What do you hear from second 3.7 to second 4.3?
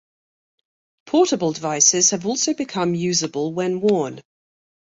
worn.